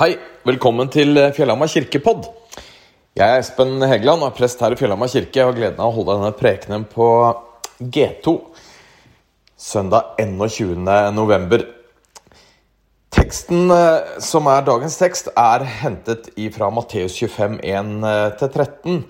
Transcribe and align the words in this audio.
Hei, 0.00 0.14
velkommen 0.48 0.88
til 0.88 1.12
Fjellhamar 1.36 1.68
kirkepodd. 1.68 2.24
Jeg 3.20 3.20
er 3.20 3.42
Espen 3.42 3.82
Hegeland 3.84 4.22
og 4.22 4.30
er 4.30 4.36
prest 4.38 4.62
her 4.64 4.72
i 4.72 4.78
Fjellhamar 4.80 5.10
kirke. 5.12 5.36
Jeg 5.36 5.44
har 5.44 5.58
gleden 5.58 5.76
av 5.76 5.90
å 5.90 5.92
holde 5.92 6.14
denne 6.16 6.30
prekenen 6.38 6.86
på 6.88 7.08
G2 7.84 8.32
søndag 9.60 10.14
21. 10.16 10.88
november. 11.12 11.66
Teksten 13.12 13.68
eh, 13.76 14.16
som 14.24 14.48
er 14.48 14.64
dagens 14.70 14.96
tekst, 14.96 15.28
er 15.36 15.66
hentet 15.82 16.30
fra 16.54 16.70
Matteus 16.72 17.18
25, 17.20 17.60
1-13 17.60 19.02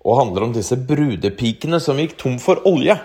og 0.00 0.16
handler 0.22 0.46
om 0.46 0.54
disse 0.56 0.80
brudepikene 0.80 1.76
som 1.76 2.00
gikk 2.00 2.16
tom 2.24 2.40
for 2.40 2.64
olje. 2.72 2.96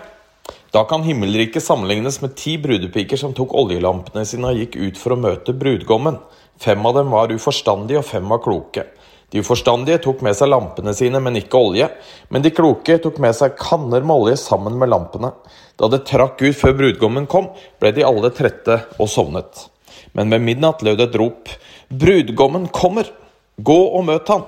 Da 0.72 0.86
kan 0.88 1.04
himmelriket 1.04 1.62
sammenlignes 1.62 2.22
med 2.24 2.38
ti 2.40 2.56
brudepiker 2.56 3.20
som 3.20 3.36
tok 3.36 3.52
oljelampene 3.52 4.24
sine 4.24 4.48
og 4.48 4.64
gikk 4.64 4.80
ut 4.80 4.96
for 5.04 5.12
å 5.12 5.20
møte 5.20 5.52
brudgommen. 5.52 6.16
Fem 6.60 6.86
av 6.86 6.94
dem 6.98 7.10
var 7.10 7.32
uforstandige, 7.32 8.00
og 8.00 8.08
fem 8.08 8.28
var 8.30 8.42
kloke. 8.44 8.86
De 9.34 9.42
uforstandige 9.42 9.98
tok 10.04 10.20
med 10.22 10.36
seg 10.38 10.52
lampene 10.52 10.92
sine, 10.94 11.18
men 11.18 11.40
ikke 11.40 11.58
olje. 11.58 11.88
Men 12.30 12.44
de 12.44 12.52
kloke 12.54 13.00
tok 13.02 13.18
med 13.22 13.34
seg 13.34 13.56
kanner 13.58 14.04
med 14.06 14.14
olje 14.14 14.36
sammen 14.38 14.76
med 14.78 14.92
lampene. 14.92 15.32
Da 15.80 15.88
det 15.90 16.04
trakk 16.06 16.38
ut 16.44 16.54
før 16.54 16.76
brudgommen 16.78 17.26
kom, 17.30 17.48
ble 17.82 17.90
de 17.96 18.06
alle 18.06 18.30
trette 18.30 18.78
og 18.94 19.10
sovnet. 19.10 19.66
Men 20.14 20.30
ved 20.30 20.44
midnatt 20.46 20.84
lød 20.86 21.02
et 21.08 21.18
rop. 21.18 21.50
Brudgommen 21.90 22.68
kommer! 22.70 23.10
Gå 23.58 23.80
og 23.98 24.06
møt 24.06 24.30
han! 24.30 24.46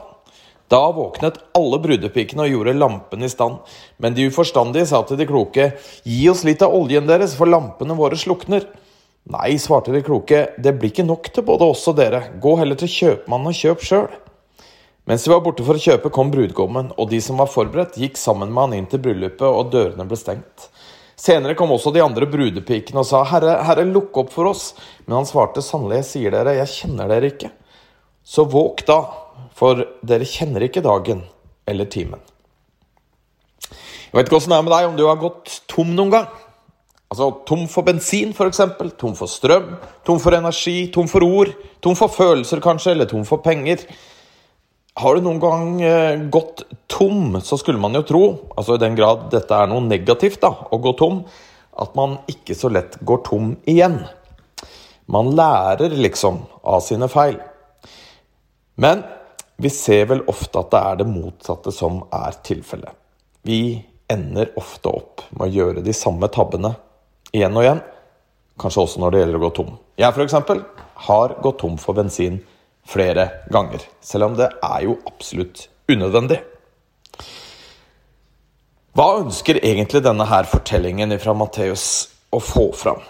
Da 0.70 0.80
våknet 0.90 1.38
alle 1.54 1.78
brudepikene 1.82 2.46
og 2.46 2.54
gjorde 2.54 2.78
lampene 2.78 3.26
i 3.26 3.30
stand. 3.30 3.58
Men 4.02 4.14
de 4.14 4.26
uforstandige 4.30 4.88
sa 4.90 5.02
til 5.06 5.18
de 5.18 5.26
kloke, 5.28 5.72
gi 6.02 6.24
oss 6.30 6.42
litt 6.46 6.62
av 6.62 6.74
oljen 6.74 7.06
deres, 7.06 7.36
for 7.38 7.50
lampene 7.50 7.94
våre 7.98 8.18
slukner. 8.18 8.66
Nei, 9.26 9.56
svarte 9.58 9.90
de 9.90 10.04
kloke, 10.06 10.44
det 10.62 10.76
blir 10.78 10.92
ikke 10.92 11.06
nok 11.06 11.32
til 11.34 11.42
både 11.48 11.66
oss 11.66 11.82
og 11.90 11.96
dere, 11.98 12.20
gå 12.38 12.52
heller 12.60 12.78
til 12.78 12.90
kjøpmannen 12.92 13.50
og 13.50 13.58
kjøp 13.58 13.82
sjøl. 13.82 14.12
Mens 15.06 15.24
de 15.24 15.32
var 15.32 15.42
borte 15.42 15.66
for 15.66 15.78
å 15.78 15.82
kjøpe, 15.82 16.12
kom 16.14 16.30
brudgommen, 16.30 16.92
og 16.94 17.10
de 17.10 17.18
som 17.22 17.38
var 17.42 17.50
forberedt, 17.50 17.98
gikk 17.98 18.18
sammen 18.18 18.52
med 18.54 18.62
han 18.62 18.76
inn 18.76 18.88
til 18.90 19.02
bryllupet, 19.02 19.46
og 19.46 19.72
dørene 19.74 20.06
ble 20.06 20.18
stengt. 20.18 20.68
Senere 21.18 21.56
kom 21.58 21.72
også 21.72 21.90
de 21.94 22.02
andre 22.04 22.28
brudepikene 22.30 23.00
og 23.00 23.08
sa, 23.08 23.22
Herre, 23.26 23.56
Herre, 23.66 23.86
lukk 23.88 24.18
opp 24.20 24.30
for 24.34 24.50
oss. 24.50 24.74
Men 25.06 25.20
han 25.20 25.28
svarte, 25.28 25.62
sannelig, 25.64 26.02
jeg 26.02 26.08
sier 26.10 26.34
dere, 26.34 26.58
jeg 26.58 26.72
kjenner 26.74 27.10
dere 27.10 27.30
ikke. 27.32 27.50
Så 28.26 28.44
våg 28.52 28.82
da, 28.86 29.00
for 29.56 29.80
dere 30.06 30.28
kjenner 30.28 30.66
ikke 30.66 30.84
dagen 30.84 31.22
eller 31.66 31.88
timen. 31.90 32.20
Jeg 33.66 34.18
vet 34.20 34.28
ikke 34.28 34.38
åssen 34.38 34.52
det 34.54 34.58
er 34.60 34.66
med 34.66 34.74
deg, 34.76 34.90
om 34.90 34.98
du 34.98 35.06
har 35.08 35.18
gått 35.22 35.62
tom 35.70 35.94
noen 35.96 36.12
gang. 36.14 36.28
Altså 37.06 37.30
tom 37.46 37.64
for 37.70 37.86
bensin, 37.86 38.32
f.eks. 38.34 38.60
Tom 38.98 39.14
for 39.14 39.30
strøm, 39.30 39.76
tom 40.06 40.18
for 40.22 40.34
energi, 40.34 40.88
tom 40.94 41.06
for 41.10 41.22
ord. 41.22 41.52
Tom 41.84 41.94
for 41.98 42.10
følelser, 42.10 42.62
kanskje, 42.64 42.96
eller 42.96 43.10
tom 43.10 43.24
for 43.28 43.44
penger. 43.44 43.84
Har 44.96 45.14
du 45.14 45.26
noen 45.26 45.40
gang 45.42 45.66
eh, 45.84 46.22
gått 46.32 46.64
tom, 46.90 47.36
så 47.44 47.58
skulle 47.60 47.78
man 47.78 47.94
jo 47.98 48.02
tro, 48.08 48.22
altså 48.56 48.78
i 48.78 48.80
den 48.80 48.96
grad 48.96 49.26
dette 49.34 49.52
er 49.52 49.68
noe 49.68 49.84
negativt, 49.84 50.40
da, 50.40 50.50
å 50.72 50.78
gå 50.80 50.94
tom, 50.96 51.20
at 51.76 51.92
man 51.98 52.16
ikke 52.32 52.56
så 52.56 52.70
lett 52.72 52.96
går 53.06 53.20
tom 53.26 53.52
igjen. 53.68 54.00
Man 55.12 55.34
lærer 55.36 55.92
liksom 55.94 56.40
av 56.66 56.80
sine 56.82 57.10
feil. 57.12 57.36
Men 58.80 59.04
vi 59.60 59.70
ser 59.70 60.08
vel 60.10 60.24
ofte 60.32 60.64
at 60.64 60.72
det 60.72 60.80
er 60.80 60.98
det 61.02 61.08
motsatte 61.10 61.72
som 61.76 62.00
er 62.12 62.40
tilfellet. 62.44 62.96
Vi 63.46 63.60
ender 64.10 64.50
ofte 64.58 64.90
opp 64.90 65.22
med 65.36 65.46
å 65.46 65.54
gjøre 65.54 65.84
de 65.84 65.94
samme 65.96 66.28
tabbene 66.32 66.72
igjen 67.32 67.56
og 67.56 67.64
igjen. 67.64 67.82
Kanskje 68.60 68.82
også 68.82 69.02
når 69.02 69.12
det 69.12 69.22
gjelder 69.22 69.38
å 69.38 69.44
gå 69.44 69.50
tom. 69.58 69.72
Jeg 70.00 70.12
f.eks. 70.12 70.36
har 71.08 71.34
gått 71.44 71.58
tom 71.60 71.76
for 71.80 71.96
bensin 71.96 72.38
flere 72.86 73.28
ganger. 73.52 73.82
Selv 74.00 74.30
om 74.30 74.36
det 74.38 74.48
er 74.64 74.86
jo 74.86 74.98
absolutt 75.08 75.66
unødvendig. 75.90 76.40
Hva 78.96 79.10
ønsker 79.20 79.60
egentlig 79.60 80.00
denne 80.06 80.24
her 80.24 80.48
fortellingen 80.48 81.12
fra 81.20 81.34
Matteus 81.36 81.84
å 82.32 82.40
få 82.40 82.70
fram? 82.72 83.02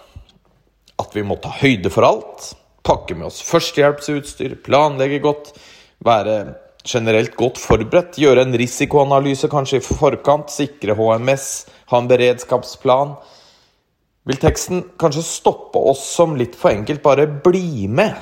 At 0.98 1.12
vi 1.14 1.22
må 1.22 1.36
ta 1.38 1.52
høyde 1.60 1.92
for 1.94 2.08
alt, 2.08 2.48
pakke 2.86 3.14
med 3.14 3.28
oss 3.28 3.38
førstehjelpsutstyr, 3.46 4.56
planlegge 4.66 5.20
godt, 5.22 5.52
være 6.02 6.56
generelt 6.86 7.34
godt 7.38 7.60
forberedt, 7.60 8.18
gjøre 8.18 8.46
en 8.46 8.58
risikoanalyse 8.58 9.50
kanskje 9.52 9.78
i 9.78 9.84
forkant, 9.86 10.50
sikre 10.50 10.96
HMS, 10.98 11.48
ha 11.90 12.00
en 12.02 12.10
beredskapsplan 12.10 13.14
vil 14.26 14.38
teksten 14.42 14.82
kanskje 14.98 15.24
stoppe 15.24 15.78
oss 15.78 16.02
som 16.16 16.34
litt 16.38 16.56
for 16.58 16.74
enkelt 16.74 17.02
bare 17.04 17.28
bli 17.28 17.86
med, 17.86 18.14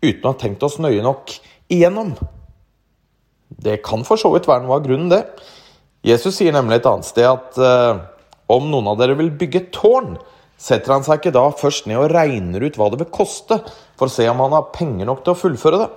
uten 0.00 0.24
å 0.24 0.32
ha 0.32 0.38
tenkt 0.40 0.64
oss 0.64 0.78
nøye 0.80 1.02
nok 1.04 1.34
igjennom. 1.70 2.14
Det 3.50 3.80
kan 3.84 4.06
for 4.08 4.20
så 4.20 4.30
vidt 4.32 4.48
være 4.48 4.64
noe 4.64 4.78
av 4.78 4.86
grunnen, 4.86 5.10
det. 5.12 5.24
Jesus 6.06 6.38
sier 6.38 6.54
nemlig 6.56 6.80
et 6.80 6.88
annet 6.88 7.08
sted 7.08 7.26
at 7.28 7.58
uh, 7.60 8.00
om 8.50 8.70
noen 8.72 8.88
av 8.92 9.00
dere 9.00 9.18
vil 9.18 9.28
bygge 9.36 9.66
tårn, 9.74 10.14
setter 10.60 10.94
han 10.94 11.04
seg 11.04 11.20
ikke 11.20 11.34
da 11.36 11.44
først 11.56 11.88
ned 11.88 12.00
og 12.00 12.14
regner 12.14 12.64
ut 12.64 12.78
hva 12.80 12.88
det 12.92 13.02
vil 13.02 13.12
koste, 13.12 13.60
for 14.00 14.08
å 14.08 14.14
se 14.14 14.24
om 14.32 14.40
han 14.44 14.56
har 14.56 14.72
penger 14.72 15.08
nok 15.08 15.22
til 15.26 15.34
å 15.34 15.40
fullføre 15.42 15.82
det. 15.82 15.90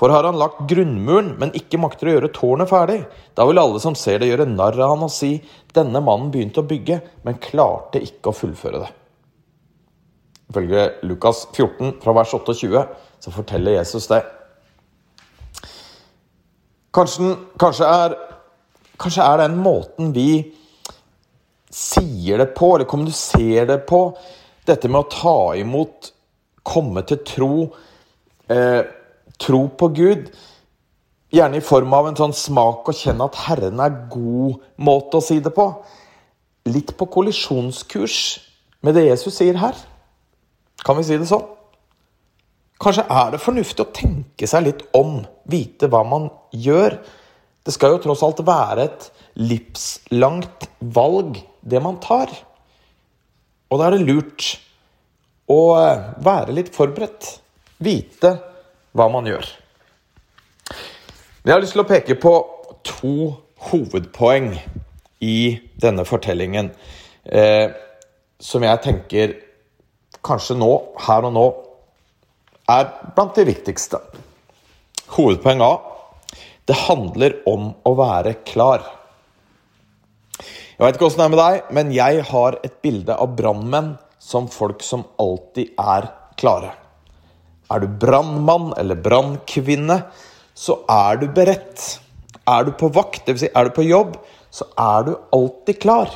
For 0.00 0.10
har 0.10 0.24
han 0.24 0.40
lagt 0.40 0.64
grunnmuren, 0.70 1.34
men 1.38 1.52
ikke 1.56 1.80
makter 1.80 2.08
å 2.08 2.16
gjøre 2.16 2.32
tårnet 2.32 2.70
ferdig, 2.72 3.02
da 3.36 3.44
vil 3.48 3.60
alle 3.60 3.82
som 3.82 3.96
ser 3.98 4.22
det, 4.22 4.32
gjøre 4.32 4.48
narr 4.48 4.80
av 4.80 4.96
han 4.96 5.04
og 5.04 5.12
si 5.12 5.36
denne 5.76 6.00
mannen 6.00 6.32
begynte 6.32 6.64
å 6.64 6.68
bygge, 6.68 6.98
men 7.28 7.40
klarte 7.44 8.00
ikke 8.02 8.32
å 8.32 8.36
fullføre 8.40 8.82
det. 8.86 8.90
Ifølge 10.52 10.84
Lukas 11.08 11.46
14 11.54 11.96
fra 12.02 12.12
vers 12.12 12.34
28 12.36 12.84
så 13.22 13.32
forteller 13.32 13.78
Jesus 13.78 14.06
det. 14.10 14.20
Kanskje, 16.92 17.32
kanskje, 17.56 17.88
er, 17.88 18.16
kanskje 19.00 19.24
er 19.24 19.40
den 19.40 19.56
måten 19.64 20.12
vi 20.12 20.52
sier 21.72 22.42
det 22.42 22.50
på, 22.52 22.74
eller 22.74 22.90
kommuniserer 22.90 23.70
det 23.70 23.80
på, 23.88 24.04
dette 24.68 24.90
med 24.92 25.00
å 25.00 25.10
ta 25.10 25.36
imot, 25.56 26.12
komme 26.62 27.00
til 27.08 27.22
tro, 27.24 27.54
eh, 28.52 28.82
tro 29.40 29.64
på 29.72 29.88
Gud 29.96 30.28
Gjerne 31.32 31.62
i 31.62 31.64
form 31.64 31.94
av 31.96 32.10
en 32.10 32.16
sånn 32.18 32.34
smak 32.36 32.90
og 32.90 32.96
kjenne 32.96 33.24
at 33.24 33.38
Herren 33.46 33.80
er 33.80 33.94
god 34.12 34.58
måte 34.84 35.16
å 35.16 35.24
si 35.24 35.38
det 35.40 35.54
på. 35.56 35.64
Litt 36.68 36.92
på 36.98 37.06
kollisjonskurs 37.08 38.18
med 38.84 38.98
det 38.98 39.06
Jesus 39.06 39.38
sier 39.40 39.56
her. 39.56 39.78
Kan 40.82 40.98
vi 40.98 41.06
si 41.06 41.18
det 41.18 41.28
sånn? 41.30 41.44
Kanskje 42.82 43.04
er 43.14 43.34
det 43.34 43.42
fornuftig 43.42 43.84
å 43.84 43.92
tenke 43.94 44.48
seg 44.50 44.64
litt 44.66 44.80
om, 44.98 45.20
vite 45.46 45.86
hva 45.90 46.02
man 46.06 46.26
gjør. 46.50 46.96
Det 47.62 47.74
skal 47.74 47.94
jo 47.94 48.00
tross 48.02 48.24
alt 48.26 48.42
være 48.42 48.88
et 48.88 49.06
livslangt 49.38 50.66
valg, 50.94 51.38
det 51.62 51.82
man 51.82 52.00
tar. 52.02 52.32
Og 53.70 53.78
da 53.78 53.86
er 53.86 53.96
det 53.96 54.08
lurt 54.08 54.48
å 55.52 55.60
eh, 55.78 56.08
være 56.26 56.56
litt 56.56 56.72
forberedt. 56.74 57.36
Vite 57.82 58.34
hva 58.98 59.06
man 59.12 59.30
gjør. 59.30 59.46
Jeg 61.42 61.54
har 61.54 61.62
lyst 61.62 61.76
til 61.76 61.84
å 61.84 61.88
peke 61.88 62.18
på 62.18 62.34
to 62.86 63.14
hovedpoeng 63.70 64.52
i 65.22 65.38
denne 65.78 66.04
fortellingen 66.06 66.72
eh, 67.30 67.70
som 68.42 68.66
jeg 68.66 68.82
tenker 68.82 69.34
kanskje 70.24 70.56
nå, 70.58 70.72
her 71.06 71.28
og 71.28 71.34
nå, 71.36 71.46
er 72.70 72.90
blant 73.16 73.34
de 73.36 73.46
viktigste. 73.48 73.98
Hovedpoeng 75.16 75.62
A 75.66 75.72
det 76.70 76.78
handler 76.86 77.40
om 77.50 77.72
å 77.82 77.92
være 77.98 78.36
klar. 78.46 78.84
Jeg 80.38 80.80
veit 80.80 80.96
ikke 80.96 81.08
åssen 81.08 81.22
det 81.22 81.26
er 81.26 81.32
med 81.34 81.40
deg, 81.42 81.72
men 81.74 81.90
jeg 81.94 82.22
har 82.30 82.58
et 82.62 82.76
bilde 82.84 83.16
av 83.18 83.34
brannmenn 83.38 83.90
som 84.22 84.46
folk 84.50 84.84
som 84.86 85.02
alltid 85.20 85.74
er 85.78 86.06
klare. 86.38 86.70
Er 87.72 87.82
du 87.82 87.88
brannmann 87.88 88.72
eller 88.78 88.98
brannkvinne, 89.02 89.98
så 90.54 90.78
er 90.90 91.18
du 91.22 91.26
beredt. 91.34 91.98
Er 92.46 92.66
du 92.66 92.72
på 92.78 92.90
vakt, 92.94 93.24
dvs. 93.26 93.44
Si 93.44 93.50
er 93.50 93.68
du 93.68 93.74
på 93.74 93.86
jobb, 93.86 94.16
så 94.52 94.68
er 94.78 95.08
du 95.08 95.12
alltid 95.34 95.80
klar. 95.82 96.14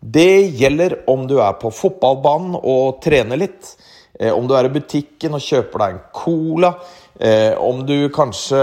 Det 0.00 0.40
gjelder 0.60 1.10
om 1.10 1.26
du 1.26 1.38
er 1.42 1.56
på 1.58 1.72
fotballbanen 1.74 2.54
og 2.58 3.00
trener 3.02 3.40
litt. 3.40 3.72
Eh, 4.18 4.32
om 4.32 4.46
du 4.46 4.54
er 4.54 4.68
i 4.68 4.72
butikken 4.72 5.34
og 5.34 5.42
kjøper 5.42 5.82
deg 5.82 5.96
en 5.96 6.04
cola. 6.14 6.72
Eh, 7.18 7.54
om 7.58 7.82
du 7.86 8.08
kanskje 8.14 8.60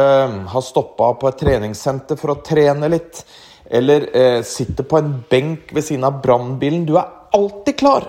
har 0.51 0.63
stoppa 0.63 1.11
på 1.19 1.27
et 1.27 1.41
treningssenter 1.43 2.19
for 2.19 2.35
å 2.35 2.39
trene 2.45 2.89
litt. 2.91 3.25
Eller 3.67 4.07
eh, 4.15 4.41
sitter 4.47 4.87
på 4.87 4.99
en 5.01 5.11
benk 5.29 5.73
ved 5.75 5.83
siden 5.83 6.07
av 6.07 6.21
brannbilen. 6.23 6.85
Du 6.87 6.95
er 6.99 7.11
alltid 7.35 7.79
klar! 7.83 8.07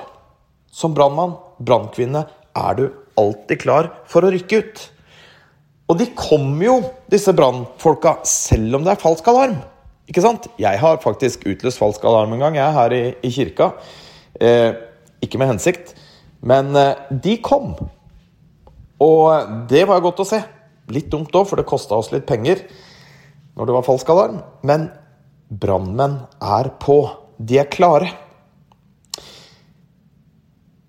Som 0.70 0.94
brannmann, 0.94 1.38
brannkvinne, 1.58 2.26
er 2.56 2.74
du 2.76 2.84
alltid 3.16 3.62
klar 3.62 3.88
for 4.06 4.26
å 4.26 4.30
rykke 4.30 4.58
ut. 4.60 4.82
Og 5.88 5.98
de 5.98 6.10
kommer 6.18 6.66
jo, 6.66 6.74
disse 7.10 7.32
brannfolka, 7.34 8.18
selv 8.28 8.76
om 8.76 8.84
det 8.84 8.92
er 8.92 9.00
falsk 9.00 9.30
alarm. 9.32 9.56
Ikke 10.06 10.22
sant? 10.22 10.46
Jeg 10.60 10.78
har 10.78 11.00
faktisk 11.02 11.46
utløst 11.50 11.80
falsk 11.80 12.04
alarm 12.06 12.34
en 12.36 12.44
gang, 12.44 12.58
jeg, 12.58 12.66
er 12.66 12.76
her 12.76 12.94
i, 12.94 13.04
i 13.26 13.30
kirka. 13.34 13.72
Eh, 14.38 14.72
ikke 15.24 15.40
med 15.40 15.50
hensikt. 15.54 15.94
Men 16.46 16.70
eh, 16.78 17.08
de 17.10 17.38
kom. 17.42 17.74
Og 19.02 19.56
det 19.70 19.82
var 19.88 20.04
godt 20.04 20.22
å 20.22 20.28
se. 20.28 20.40
Litt 20.94 21.10
dumt 21.10 21.34
òg, 21.34 21.48
for 21.50 21.58
det 21.58 21.66
kosta 21.68 21.98
oss 21.98 22.12
litt 22.14 22.28
penger 22.28 22.62
når 23.56 23.68
det 23.68 23.74
var 23.78 23.86
falsk 23.86 24.12
alarm. 24.12 24.38
Men 24.68 24.90
brannmenn 25.50 26.20
er 26.38 26.70
på. 26.82 27.00
De 27.36 27.58
er 27.60 27.70
klare. 27.72 28.12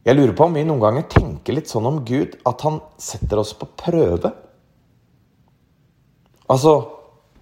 Jeg 0.07 0.15
lurer 0.15 0.35
på 0.37 0.45
om 0.47 0.53
vi 0.55 0.63
noen 0.63 0.79
ganger 0.79 1.07
tenker 1.11 1.57
litt 1.57 1.67
sånn 1.67 1.87
om 1.89 1.97
Gud 2.07 2.37
at 2.47 2.61
han 2.63 2.77
setter 3.01 3.41
oss 3.41 3.51
på 3.57 3.67
prøve. 3.81 4.31
Altså, 6.47 6.77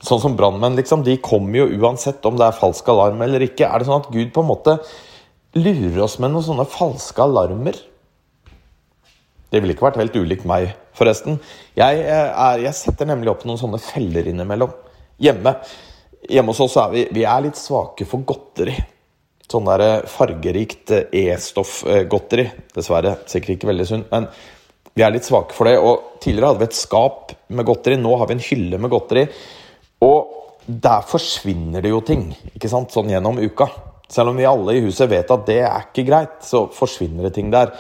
sånn 0.04 0.22
som 0.22 0.36
brannmenn, 0.38 0.76
liksom. 0.80 1.04
De 1.06 1.18
kommer 1.24 1.64
jo 1.64 1.82
uansett 1.82 2.26
om 2.28 2.38
det 2.40 2.48
er 2.48 2.58
falsk 2.58 2.88
alarm 2.92 3.22
eller 3.26 3.46
ikke. 3.46 3.68
Er 3.68 3.82
det 3.82 3.90
sånn 3.90 4.04
at 4.04 4.12
Gud 4.14 4.32
på 4.36 4.44
en 4.44 4.50
måte 4.52 4.78
lurer 5.56 6.02
oss 6.04 6.18
med 6.20 6.34
noen 6.34 6.46
sånne 6.46 6.68
falske 6.70 7.24
alarmer? 7.24 7.78
Det 9.52 9.62
ville 9.62 9.76
ikke 9.76 9.88
vært 9.88 10.02
helt 10.02 10.18
ulikt 10.18 10.48
meg, 10.50 10.74
forresten. 10.98 11.38
Jeg, 11.78 12.02
eh, 12.04 12.32
er, 12.32 12.64
jeg 12.66 12.76
setter 12.76 13.08
nemlig 13.08 13.32
opp 13.32 13.46
noen 13.48 13.62
sånne 13.62 13.80
feller 13.80 14.28
innimellom. 14.32 14.74
Hjemme. 15.22 15.56
Hjemme 16.28 16.52
hos 16.52 16.64
oss 16.66 16.76
er 16.82 16.92
vi, 16.92 17.06
vi 17.16 17.24
er 17.30 17.46
litt 17.46 17.60
svake 17.60 18.08
for 18.10 18.26
godteri. 18.28 18.76
Sånn 19.46 19.70
der 19.70 19.84
eh, 19.86 20.10
fargerikt 20.12 20.92
eh, 20.96 21.08
E-stoffgodteri. 21.22 22.50
Dessverre. 22.76 23.16
Sikkert 23.30 23.56
ikke 23.56 23.72
veldig 23.72 23.88
sunt. 23.88 24.12
Men 24.12 24.28
vi 24.96 25.06
er 25.06 25.14
litt 25.14 25.28
svake 25.28 25.56
for 25.56 25.70
det. 25.70 25.78
Og 25.80 26.20
tidligere 26.24 26.52
hadde 26.52 26.64
vi 26.66 26.70
et 26.72 26.80
skap 26.82 27.36
med 27.48 27.70
godteri. 27.70 28.00
Nå 28.02 28.18
har 28.20 28.32
vi 28.32 28.36
en 28.40 28.46
hylle 28.50 28.82
med 28.82 28.92
godteri. 28.92 29.28
Og 30.04 30.66
der 30.66 31.06
forsvinner 31.06 31.84
det 31.86 31.92
jo 31.94 32.02
ting 32.06 32.32
ikke 32.54 32.72
sant? 32.72 32.94
sånn 32.94 33.12
gjennom 33.14 33.40
uka. 33.40 33.70
Selv 34.12 34.32
om 34.34 34.40
vi 34.40 34.48
alle 34.50 34.76
i 34.76 34.84
huset 34.86 35.10
vet 35.10 35.32
at 35.32 35.46
det 35.48 35.62
er 35.66 35.88
ikke 35.88 36.06
greit, 36.08 36.38
så 36.46 36.66
forsvinner 36.74 37.28
det 37.28 37.36
ting 37.38 37.52
der. 37.54 37.74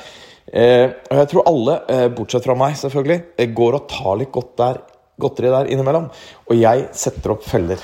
Eh, 0.45 0.87
og 1.09 1.21
jeg 1.21 1.29
tror 1.31 1.49
alle, 1.49 1.79
eh, 1.89 2.07
bortsett 2.13 2.45
fra 2.45 2.55
meg 2.57 2.77
selvfølgelig, 2.77 3.21
eh, 3.37 3.51
går 3.53 3.77
og 3.79 3.87
tar 3.89 4.17
litt 4.17 4.31
godt 4.31 4.55
der, 4.57 4.81
godteri 5.19 5.51
der 5.53 5.69
innimellom. 5.73 6.09
Og 6.49 6.55
jeg 6.57 6.89
setter 6.93 7.33
opp 7.33 7.43
feller. 7.43 7.81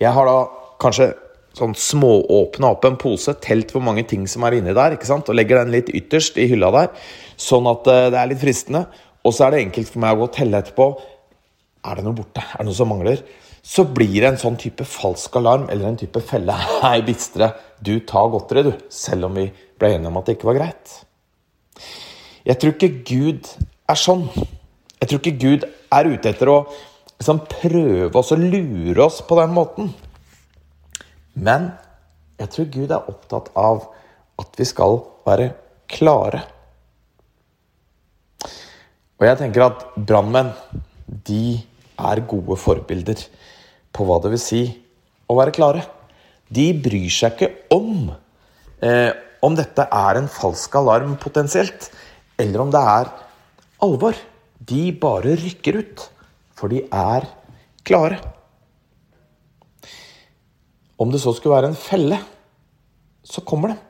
Jeg 0.00 0.12
har 0.12 0.26
da 0.26 0.48
kanskje 0.80 1.12
sånn 1.56 1.74
smååpna 1.76 2.72
opp 2.72 2.86
en 2.88 2.98
pose, 3.00 3.34
telt 3.44 3.72
hvor 3.74 3.84
mange 3.84 4.04
ting 4.08 4.24
som 4.30 4.44
er 4.46 4.56
inni 4.56 4.74
der, 4.76 4.96
ikke 4.96 5.08
sant? 5.08 5.28
og 5.28 5.36
legger 5.36 5.62
den 5.62 5.74
litt 5.74 5.92
ytterst 5.92 6.38
i 6.40 6.48
hylla 6.50 6.72
der, 6.74 6.92
sånn 7.40 7.68
at 7.70 7.88
eh, 7.92 8.08
det 8.12 8.20
er 8.20 8.30
litt 8.30 8.42
fristende. 8.42 8.86
Og 9.22 9.34
så 9.36 9.46
er 9.46 9.54
det 9.54 9.64
enkelt 9.66 9.92
for 9.92 10.02
meg 10.02 10.16
å 10.16 10.22
gå 10.22 10.28
og 10.30 10.34
telle 10.34 10.58
etterpå. 10.58 10.86
Er 11.82 11.98
det 11.98 12.04
noe 12.06 12.14
borte? 12.14 12.42
Er 12.42 12.62
det 12.62 12.68
noe 12.68 12.78
som 12.78 12.90
mangler? 12.92 13.22
Så 13.62 13.84
blir 13.94 14.14
det 14.20 14.28
en 14.28 14.38
sånn 14.38 14.58
type 14.58 14.86
falsk 14.86 15.36
alarm 15.38 15.68
eller 15.70 15.88
en 15.88 15.98
type 15.98 16.22
felle. 16.26 16.54
Hei, 16.82 17.00
bistre, 17.06 17.52
du 17.82 17.96
tar 18.06 18.30
godteri, 18.30 18.64
du. 18.68 18.72
Selv 18.92 19.30
om 19.30 19.38
vi 19.38 19.48
ble 19.78 19.94
enige 19.96 20.10
om 20.10 20.18
at 20.20 20.28
det 20.28 20.36
ikke 20.38 20.50
var 20.52 20.58
greit. 20.60 20.94
Jeg 22.46 22.58
tror 22.58 22.74
ikke 22.74 22.92
Gud 23.06 23.50
er 23.90 23.98
sånn. 23.98 24.26
Jeg 24.98 25.10
tror 25.10 25.20
ikke 25.22 25.42
Gud 25.42 25.66
er 25.66 26.10
ute 26.10 26.30
etter 26.30 26.50
å 26.50 26.56
liksom, 26.70 27.42
prøve 27.50 28.18
oss 28.18 28.32
å 28.34 28.38
lure 28.38 29.06
oss 29.06 29.18
på 29.26 29.38
den 29.38 29.54
måten. 29.54 29.90
Men 31.34 31.72
jeg 32.38 32.50
tror 32.54 32.70
Gud 32.74 32.94
er 32.94 33.10
opptatt 33.10 33.50
av 33.58 33.88
at 34.42 34.58
vi 34.58 34.66
skal 34.66 35.00
være 35.26 35.52
klare. 35.90 36.42
Og 39.18 39.26
jeg 39.28 39.38
tenker 39.38 39.68
at 39.68 39.84
brannmenn, 39.94 40.50
de 41.06 41.60
er 42.10 42.24
gode 42.28 42.58
forbilder 42.60 43.26
på 43.92 44.06
hva 44.08 44.18
det 44.22 44.32
vil 44.34 44.42
si 44.42 44.62
å 45.30 45.36
være 45.38 45.54
klare. 45.54 45.84
De 46.52 46.70
bryr 46.84 47.12
seg 47.12 47.36
ikke 47.36 47.76
om 47.76 48.10
eh, 48.82 49.12
om 49.42 49.56
dette 49.58 49.84
er 49.90 50.18
en 50.20 50.28
falsk 50.30 50.74
alarm 50.78 51.16
potensielt, 51.20 51.88
eller 52.38 52.62
om 52.62 52.70
det 52.70 52.82
er 52.92 53.10
alvor. 53.82 54.18
De 54.62 54.92
bare 54.94 55.34
rykker 55.40 55.80
ut, 55.80 56.04
for 56.54 56.70
de 56.70 56.84
er 56.86 57.26
klare. 57.82 58.20
Om 60.94 61.10
det 61.10 61.18
så 61.24 61.34
skulle 61.34 61.56
være 61.56 61.72
en 61.72 61.78
felle, 61.78 62.20
så 63.26 63.42
kommer 63.42 63.74
det. 63.74 63.80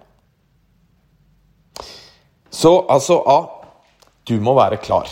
Så 2.53 2.73
altså 2.89 3.21
A. 3.29 3.39
Du 4.29 4.39
må 4.41 4.55
være 4.57 4.79
klar. 4.81 5.11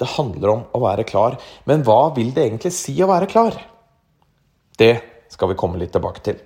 Det 0.00 0.10
handler 0.16 0.52
om 0.52 0.64
å 0.74 0.82
være 0.82 1.06
klar. 1.06 1.38
Men 1.68 1.84
hva 1.86 2.08
vil 2.16 2.32
det 2.34 2.48
egentlig 2.48 2.74
si 2.74 2.96
å 3.02 3.10
være 3.10 3.30
klar? 3.30 3.56
Det 4.78 4.94
skal 5.30 5.52
vi 5.52 5.58
komme 5.58 5.78
litt 5.80 5.94
tilbake 5.94 6.22
til. 6.24 6.38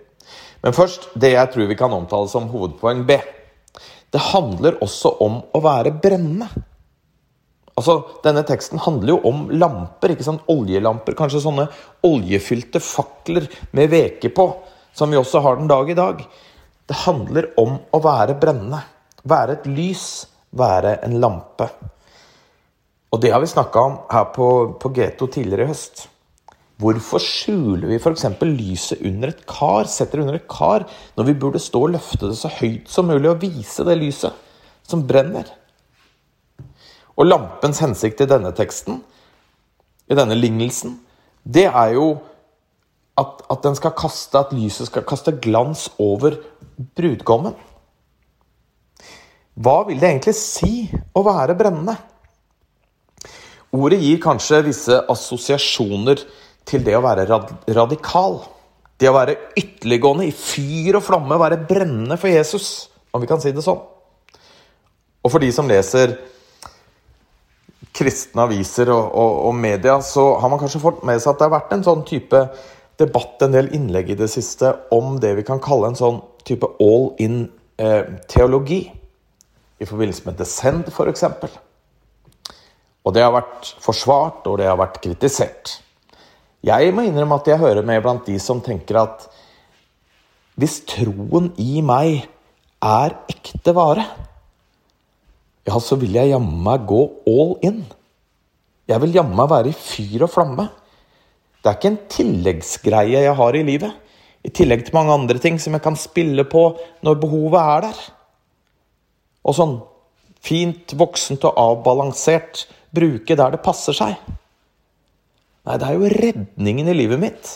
Men 0.62 0.74
først 0.76 1.10
det 1.18 1.32
jeg 1.34 1.52
tror 1.52 1.70
vi 1.70 1.78
kan 1.78 1.94
omtale 1.94 2.28
som 2.30 2.48
hovedpoeng 2.52 3.04
B. 3.08 3.18
Det 4.12 4.20
handler 4.32 4.80
også 4.84 5.14
om 5.24 5.40
å 5.54 5.62
være 5.64 5.94
brennende. 6.02 6.48
Altså, 7.78 8.00
Denne 8.24 8.42
teksten 8.46 8.80
handler 8.82 9.14
jo 9.14 9.18
om 9.30 9.44
lamper. 9.54 10.12
ikke 10.14 10.26
sant? 10.26 10.42
Oljelamper. 10.50 11.14
Kanskje 11.18 11.44
sånne 11.44 11.68
oljefylte 12.06 12.82
fakler 12.82 13.46
med 13.76 13.92
veke 13.92 14.32
på, 14.34 14.48
som 14.92 15.12
vi 15.12 15.20
også 15.20 15.42
har 15.44 15.60
den 15.60 15.70
dag 15.70 15.90
i 15.90 15.98
dag. 15.98 16.24
Det 16.88 16.96
handler 17.04 17.52
om 17.60 17.76
å 17.92 18.00
være 18.02 18.34
brennende. 18.40 18.80
Være 19.28 19.60
et 19.60 19.70
lys. 19.70 20.26
Være 20.58 20.96
en 21.04 21.20
lampe. 21.20 21.68
Og 23.08 23.20
det 23.22 23.32
har 23.32 23.40
vi 23.40 23.49
snakka 23.49 23.81
om 23.81 23.99
her 24.12 24.31
på, 24.34 24.46
på 24.81 24.90
G2 24.93 25.28
tidligere 25.32 25.64
i 25.64 25.70
høst. 25.70 26.06
Hvorfor 26.78 27.22
skjuler 27.22 27.88
vi 27.90 27.96
f.eks. 27.99 28.26
lyset 28.44 29.00
under 29.02 29.32
et 29.32 29.40
kar, 29.50 29.88
setter 29.90 30.22
under 30.22 30.37
et 30.38 30.46
kar, 30.50 30.84
når 31.16 31.26
vi 31.26 31.38
burde 31.40 31.62
stå 31.62 31.81
og 31.87 31.94
løfte 31.96 32.28
det 32.28 32.37
så 32.38 32.50
høyt 32.60 32.90
som 32.93 33.08
mulig 33.10 33.32
og 33.32 33.40
vise 33.43 33.87
det 33.87 33.96
lyset 33.99 34.37
som 34.87 35.02
brenner? 35.08 35.49
Og 37.19 37.26
lampens 37.26 37.81
hensikt 37.82 38.22
i 38.22 38.28
denne 38.31 38.52
teksten, 38.55 39.00
i 40.06 40.16
denne 40.16 40.37
lignelsen, 40.38 41.00
det 41.43 41.66
er 41.66 41.96
jo 41.96 42.12
at, 43.19 43.40
at, 43.50 43.64
den 43.64 43.75
skal 43.75 43.96
kaste, 43.99 44.38
at 44.38 44.52
lyset 44.55 44.87
skal 44.87 45.02
kaste 45.08 45.34
glans 45.43 45.88
over 45.99 46.37
brudgommen. 46.94 47.56
Hva 49.58 49.81
vil 49.88 49.99
det 49.99 50.12
egentlig 50.12 50.37
si 50.38 50.87
å 51.19 51.25
være 51.26 51.58
brennende? 51.58 51.96
Ordet 53.76 54.00
gir 54.00 54.20
kanskje 54.23 54.62
visse 54.65 55.00
assosiasjoner 55.12 56.23
til 56.69 56.85
det 56.85 56.94
å 56.97 57.05
være 57.05 57.26
rad 57.29 57.50
radikal. 57.76 58.41
Det 58.99 59.11
å 59.11 59.15
være 59.15 59.37
ytterliggående, 59.59 60.26
i 60.26 60.35
fyr 60.35 60.99
og 60.99 61.05
flamme, 61.06 61.37
være 61.38 61.61
brennende 61.69 62.17
for 62.19 62.32
Jesus, 62.32 62.88
om 63.15 63.23
vi 63.23 63.29
kan 63.31 63.41
si 63.43 63.53
det 63.55 63.62
sånn. 63.62 63.79
Og 65.23 65.31
for 65.31 65.43
de 65.43 65.50
som 65.55 65.69
leser 65.70 66.17
kristne 67.94 68.44
aviser 68.46 68.91
og, 68.94 69.05
og, 69.06 69.37
og, 69.48 69.55
media, 69.58 69.98
så 70.03 70.32
har 70.41 70.51
man 70.51 70.60
kanskje 70.60 70.82
fått 70.82 71.05
med 71.06 71.20
seg 71.22 71.32
at 71.32 71.41
det 71.41 71.46
har 71.48 71.55
vært 71.56 71.77
en 71.77 71.87
sånn 71.87 72.05
type 72.08 72.43
debatt, 72.98 73.37
en 73.44 73.55
del 73.55 73.70
innlegg 73.77 74.13
i 74.15 74.19
det 74.19 74.31
siste, 74.32 74.72
om 74.94 75.19
det 75.22 75.34
vi 75.39 75.46
kan 75.46 75.63
kalle 75.63 75.93
en 75.93 75.98
sånn 75.98 76.20
type 76.48 76.67
all 76.82 77.10
in-teologi. 77.22 78.81
Eh, 78.89 78.94
I 79.79 79.87
forbindelse 79.87 80.27
med 80.27 80.39
Descend, 80.41 80.91
f.eks. 80.91 81.25
Og 83.06 83.14
det 83.14 83.22
har 83.24 83.34
vært 83.34 83.74
forsvart, 83.82 84.46
og 84.50 84.58
det 84.60 84.69
har 84.69 84.78
vært 84.78 85.00
kritisert. 85.05 85.78
Jeg 86.67 86.90
må 86.94 87.05
innrømme 87.06 87.38
at 87.38 87.48
jeg 87.48 87.60
hører 87.60 87.86
med 87.86 88.02
blant 88.02 88.26
de 88.26 88.38
som 88.43 88.60
tenker 88.64 88.98
at 89.00 89.28
hvis 90.58 90.81
troen 90.90 91.52
i 91.62 91.78
meg 91.86 92.24
er 92.82 93.14
ekte 93.31 93.74
vare, 93.76 94.02
ja, 95.69 95.78
så 95.78 95.98
vil 96.00 96.17
jeg 96.17 96.32
jammen 96.32 96.58
meg 96.64 96.86
gå 96.88 96.98
all 97.28 97.55
in. 97.67 97.82
Jeg 98.88 99.02
vil 99.05 99.14
jammen 99.19 99.36
meg 99.38 99.50
være 99.52 99.70
i 99.70 99.76
fyr 99.76 100.24
og 100.26 100.32
flamme. 100.32 100.67
Det 101.58 101.70
er 101.70 101.78
ikke 101.78 101.93
en 101.93 102.05
tilleggsgreie 102.10 103.22
jeg 103.26 103.36
har 103.38 103.58
i 103.58 103.64
livet, 103.67 103.93
i 104.46 104.50
tillegg 104.55 104.86
til 104.86 104.96
mange 104.96 105.14
andre 105.14 105.38
ting 105.43 105.58
som 105.60 105.74
jeg 105.76 105.84
kan 105.84 105.98
spille 105.98 106.44
på 106.48 106.70
når 107.05 107.20
behovet 107.20 107.58
er 107.60 107.86
der. 107.88 108.02
Og 109.44 109.56
sånn 109.58 109.76
fint, 110.43 110.94
voksent 110.98 111.44
og 111.46 111.58
avbalansert 111.60 112.64
bruke 112.94 113.36
der 113.36 113.54
det 113.54 113.62
passer 113.64 113.96
seg. 113.96 114.18
Nei, 115.68 115.76
det 115.76 115.88
er 115.88 115.96
jo 115.98 116.12
redningen 116.12 116.88
i 116.88 116.96
livet 116.96 117.20
mitt. 117.20 117.50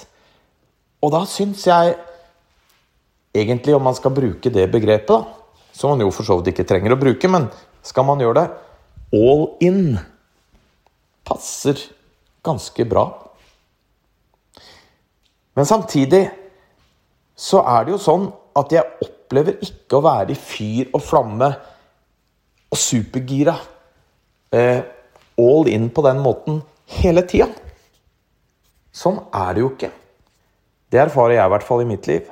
Og 1.02 1.12
da 1.14 1.22
syns 1.26 1.64
jeg 1.66 1.94
egentlig, 3.34 3.74
om 3.74 3.86
man 3.86 3.96
skal 3.96 4.14
bruke 4.14 4.52
det 4.52 4.68
begrepet, 4.72 5.08
da, 5.08 5.22
som 5.72 5.94
man 5.94 6.04
jo 6.04 6.12
for 6.12 6.28
så 6.28 6.36
vidt 6.38 6.52
ikke 6.52 6.68
trenger 6.68 6.94
å 6.94 7.00
bruke, 7.00 7.30
men 7.32 7.48
skal 7.82 8.06
man 8.06 8.20
gjøre 8.22 8.42
det 8.42 8.50
all 9.12 9.46
in, 9.64 9.98
passer 11.26 11.80
ganske 12.44 12.84
bra. 12.88 13.06
Men 15.56 15.68
samtidig 15.68 16.26
så 17.36 17.60
er 17.64 17.84
det 17.84 17.94
jo 17.94 18.00
sånn 18.00 18.30
at 18.56 18.72
jeg 18.72 19.04
opplever 19.04 19.60
ikke 19.64 19.98
å 19.98 20.04
være 20.04 20.34
i 20.34 20.38
fyr 20.38 20.92
og 20.92 21.04
flamme 21.04 21.50
og 22.72 22.80
supergira. 22.80 23.54
Eh, 24.52 24.80
all 25.42 25.68
in 25.70 25.90
på 25.90 26.04
den 26.06 26.22
måten 26.22 26.62
hele 26.98 27.24
tida. 27.28 27.48
Sånn 28.92 29.18
er 29.32 29.54
det 29.54 29.64
jo 29.64 29.72
ikke. 29.72 29.90
Det 30.92 31.00
erfarer 31.00 31.38
jeg 31.38 31.48
i 31.48 31.52
hvert 31.54 31.66
fall 31.66 31.82
i 31.82 31.88
mitt 31.88 32.08
liv. 32.10 32.28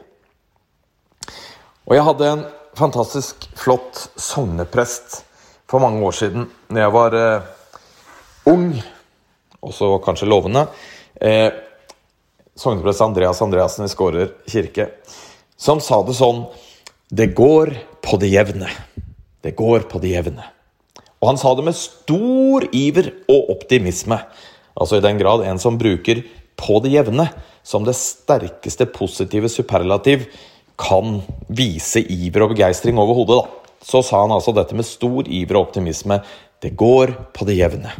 Og 1.89 1.97
jeg 1.97 2.07
hadde 2.07 2.29
en 2.29 2.45
fantastisk 2.79 3.49
flott 3.59 4.05
sogneprest 4.21 5.23
for 5.71 5.83
mange 5.83 6.03
år 6.07 6.15
siden, 6.17 6.47
da 6.69 6.85
jeg 6.85 6.95
var 6.95 7.17
eh, 7.17 7.49
ung 8.51 8.69
også 9.65 9.97
kanskje 10.05 10.29
lovende. 10.29 10.67
Eh, 11.21 11.51
Sogneprest 12.61 13.01
Andreas 13.01 13.41
Andreassen 13.43 13.87
i 13.87 13.89
Skårer 13.89 14.33
kirke, 14.51 14.91
som 15.57 15.81
sa 15.81 16.03
det 16.05 16.17
sånn 16.19 16.43
Det 17.09 17.31
går 17.35 17.73
på 18.05 18.19
det 18.21 18.29
jevne. 18.31 18.69
Det 19.41 19.55
går 19.57 19.87
på 19.89 19.99
det 20.03 20.13
jevne. 20.13 20.45
Og 21.21 21.29
han 21.29 21.41
sa 21.41 21.53
det 21.55 21.67
med 21.67 21.77
stor 21.77 22.65
iver 22.73 23.11
og 23.29 23.53
optimisme. 23.57 24.17
Altså 24.81 24.99
i 24.99 25.05
den 25.05 25.21
grad 25.21 25.45
en 25.45 25.59
som 25.59 25.79
bruker 25.79 26.23
'på 26.57 26.83
det 26.83 26.93
jevne' 26.93 27.29
som 27.63 27.85
det 27.85 27.97
sterkeste 27.97 28.87
positive 28.87 29.49
superlativ 29.49 30.27
kan 30.79 31.21
vise 31.49 32.01
iver 32.01 32.43
og 32.43 32.55
begeistring 32.55 32.99
over 32.99 33.15
hodet, 33.15 33.37
da. 33.37 33.75
Så 33.85 34.03
sa 34.03 34.23
han 34.23 34.33
altså 34.33 34.53
dette 34.53 34.75
med 34.77 34.85
stor 34.85 35.29
iver 35.29 35.57
og 35.57 35.69
optimisme. 35.69 36.21
Det 36.61 36.77
går 36.77 37.13
på 37.33 37.45
det 37.45 37.57
jevne. 37.57 37.93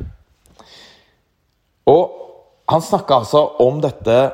Og 1.89 2.11
han 2.69 2.83
snakka 2.85 3.23
altså 3.23 3.45
om 3.59 3.81
dette 3.81 4.33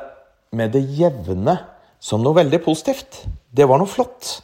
med 0.51 0.71
det 0.71 0.83
jevne 0.97 1.57
som 1.99 2.23
noe 2.23 2.37
veldig 2.37 2.59
positivt. 2.63 3.23
Det 3.51 3.67
var 3.67 3.79
noe 3.79 3.89
flott. 3.89 4.41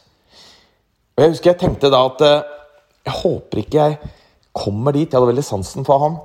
Og 1.14 1.22
jeg 1.22 1.34
husker 1.34 1.52
jeg 1.52 1.60
tenkte 1.60 1.92
da 1.92 2.00
at 2.08 2.24
eh, 2.26 2.46
jeg 3.06 3.16
håper 3.20 3.60
ikke 3.62 3.84
jeg 3.84 3.98
kommer 4.54 4.94
dit. 4.94 5.08
Jeg 5.10 5.18
hadde 5.18 5.32
veldig 5.32 5.46
sansen 5.46 5.86
for 5.86 6.02
ham. 6.02 6.20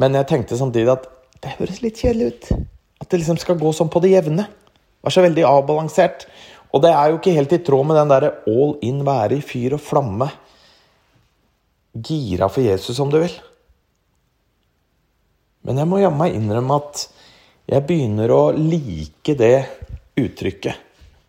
Men 0.00 0.16
jeg 0.16 0.28
tenkte 0.30 0.58
samtidig 0.58 0.92
at 0.96 1.08
det 1.44 1.56
høres 1.58 1.82
litt 1.84 2.00
kjedelig 2.00 2.32
ut. 2.32 2.48
At 3.00 3.10
det 3.10 3.20
liksom 3.20 3.38
skal 3.40 3.58
gå 3.60 3.72
sånn 3.76 3.92
på 3.92 4.00
det 4.04 4.14
jevne. 4.14 4.46
Var 5.04 5.14
så 5.14 5.24
veldig 5.24 5.44
avbalansert. 5.46 6.26
Og 6.74 6.82
det 6.84 6.92
er 6.92 7.10
jo 7.12 7.20
ikke 7.20 7.36
helt 7.36 7.54
i 7.54 7.62
tråd 7.64 7.88
med 7.88 7.98
den 8.00 8.10
derre 8.10 8.32
all 8.48 8.74
in, 8.84 9.04
være 9.06 9.38
i 9.38 9.44
fyr 9.44 9.76
og 9.76 9.84
flamme. 9.84 10.28
Gira 11.96 12.48
for 12.52 12.64
Jesus, 12.64 12.98
om 13.00 13.12
du 13.12 13.20
vil. 13.22 13.36
Men 15.66 15.80
jeg 15.80 15.90
må 15.90 16.00
jammen 16.02 16.34
innrømme 16.36 16.80
at 16.82 17.06
jeg 17.66 17.86
begynner 17.88 18.30
å 18.30 18.42
like 18.54 19.34
det 19.38 19.56
uttrykket. 20.18 20.84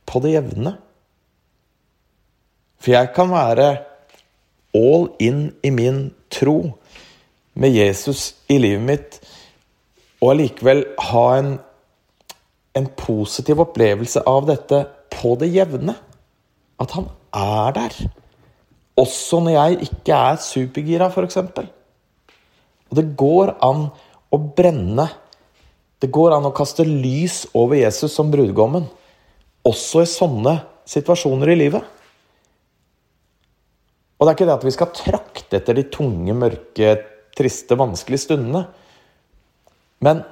På 0.08 0.22
det 0.24 0.36
jevne. 0.38 0.78
For 2.80 2.94
jeg 2.94 3.12
kan 3.16 3.32
være 3.34 3.72
all 4.78 5.10
in 5.24 5.50
i 5.66 5.72
min 5.74 6.06
tro 6.34 6.60
med 7.58 7.74
Jesus 7.74 8.36
i 8.52 8.60
livet 8.62 8.86
mitt, 8.86 9.18
og 10.22 10.34
allikevel 10.34 10.84
ha 11.10 11.26
en, 11.38 11.52
en 12.78 12.88
positiv 12.98 13.62
opplevelse 13.66 14.24
av 14.30 14.48
dette 14.50 14.84
på 15.14 15.36
det 15.42 15.50
jevne. 15.54 15.96
At 16.82 16.94
han 16.94 17.10
er 17.34 17.74
der. 17.78 17.98
Også 18.98 19.40
når 19.42 19.56
jeg 19.56 19.90
ikke 19.90 20.20
er 20.32 20.40
supergira, 20.42 21.10
f.eks. 21.10 21.38
Og 22.88 22.98
det 22.98 23.06
går 23.20 23.56
an 23.66 23.88
å 24.34 24.40
brenne. 24.58 25.08
Det 26.02 26.10
går 26.14 26.38
an 26.38 26.50
å 26.50 26.56
kaste 26.56 26.86
lys 26.86 27.44
over 27.58 27.78
Jesus 27.78 28.14
som 28.18 28.32
brudgommen. 28.34 28.88
Også 29.66 30.02
i 30.04 30.10
sånne 30.10 30.60
situasjoner 30.88 31.54
i 31.54 31.60
livet. 31.60 31.94
Og 34.18 34.26
det 34.26 34.32
er 34.32 34.38
ikke 34.38 34.50
det 34.50 34.58
at 34.58 34.66
vi 34.66 34.74
skal 34.74 34.94
trakte 34.98 35.37
etter 35.56 35.78
de 35.78 35.86
tunge, 35.94 36.34
mørke, 36.36 36.96
triste, 37.38 37.78
vanskelige 37.80 38.26
stundene. 38.26 38.66
Men 40.04 40.24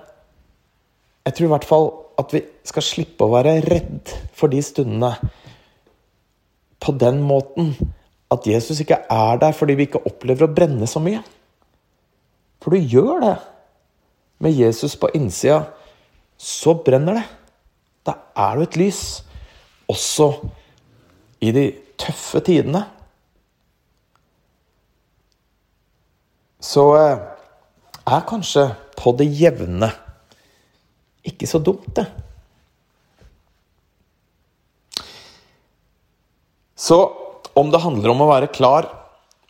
jeg 1.25 1.37
tror 1.37 1.47
i 1.47 1.53
hvert 1.53 1.67
fall 1.69 1.87
at 2.21 2.33
vi 2.35 2.41
skal 2.67 2.85
slippe 2.85 3.25
å 3.25 3.33
være 3.33 3.59
redd 3.65 4.11
for 4.35 4.51
de 4.51 4.61
stundene 4.63 5.11
på 6.83 6.93
den 7.01 7.21
måten 7.25 7.73
at 8.33 8.45
Jesus 8.47 8.81
ikke 8.81 9.01
er 9.11 9.39
der 9.41 9.55
fordi 9.55 9.75
vi 9.77 9.87
ikke 9.87 10.03
opplever 10.07 10.47
å 10.47 10.53
brenne 10.53 10.87
så 10.89 11.01
mye. 11.03 11.21
For 12.61 12.73
du 12.73 12.81
gjør 12.81 13.21
det. 13.23 13.35
Med 14.43 14.57
Jesus 14.57 14.97
på 14.99 15.07
innsida, 15.15 15.61
så 16.37 16.73
brenner 16.85 17.21
det. 17.21 17.25
Da 18.05 18.17
er 18.35 18.57
du 18.57 18.65
et 18.65 18.77
lys. 18.79 19.01
Også 19.89 20.31
i 21.45 21.53
de 21.55 21.69
tøffe 22.01 22.41
tidene. 22.43 22.83
Så 26.65 26.85
eh, 26.97 27.21
er 28.05 28.25
kanskje 28.29 28.69
på 28.97 29.13
det 29.19 29.29
jevne 29.37 29.91
ikke 31.25 31.47
så 31.49 31.57
dumt, 31.61 31.87
det. 31.97 32.05
Så 36.77 36.99
om 37.57 37.71
det 37.73 37.81
handler 37.81 38.11
om 38.13 38.21
å 38.21 38.29
være 38.29 38.51
klar, 38.53 38.87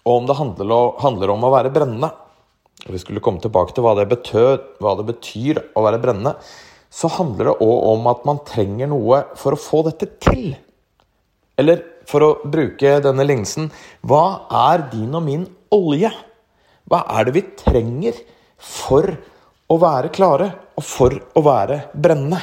og 0.06 0.22
om 0.22 0.30
det 0.30 0.38
handler 0.40 1.34
om 1.34 1.44
å 1.48 1.52
være 1.56 1.74
brennende 1.74 2.14
og 2.86 2.94
Vi 2.94 3.00
skulle 3.02 3.22
komme 3.24 3.42
tilbake 3.42 3.74
til 3.74 3.82
hva 3.82 3.96
det, 3.98 4.04
betød, 4.12 4.66
hva 4.84 4.92
det 5.00 5.08
betyr 5.08 5.58
å 5.74 5.82
være 5.88 5.98
brennende. 6.04 6.36
Så 6.94 7.10
handler 7.10 7.50
det 7.50 7.56
òg 7.66 7.86
om 7.96 8.10
at 8.12 8.28
man 8.28 8.44
trenger 8.46 8.92
noe 8.92 9.24
for 9.40 9.56
å 9.56 9.60
få 9.60 9.82
dette 9.88 10.12
til. 10.22 10.52
Eller 11.58 11.82
for 12.06 12.22
å 12.22 12.30
bruke 12.44 13.00
denne 13.02 13.26
lignelsen 13.26 13.72
Hva 14.06 14.46
er 14.70 14.86
din 14.92 15.18
og 15.18 15.24
min 15.26 15.48
olje? 15.74 16.12
Hva 16.86 17.02
er 17.18 17.26
det 17.26 17.34
vi 17.34 17.42
trenger 17.58 18.20
for 18.62 19.10
å 19.66 19.78
være 19.82 20.12
klare, 20.14 20.52
og 20.78 20.86
for 20.86 21.16
å 21.34 21.42
være 21.46 21.80
brennende? 21.94 22.42